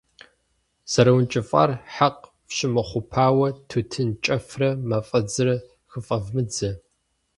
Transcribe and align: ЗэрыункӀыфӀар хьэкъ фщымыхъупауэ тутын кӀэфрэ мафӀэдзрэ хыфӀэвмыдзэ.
ЗэрыункӀыфӀар 0.91 1.71
хьэкъ 1.93 2.23
фщымыхъупауэ 2.47 3.47
тутын 3.69 4.09
кӀэфрэ 4.23 4.69
мафӀэдзрэ 4.89 5.55
хыфӀэвмыдзэ. 5.91 6.71